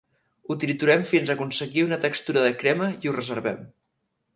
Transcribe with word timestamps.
Ho 0.47 0.55
triturem 0.63 1.03
fins 1.11 1.33
aconseguir 1.35 1.85
una 1.91 2.03
textura 2.09 2.49
de 2.49 2.59
crema 2.65 2.93
i 3.07 3.13
ho 3.13 3.19
reservem. 3.23 3.67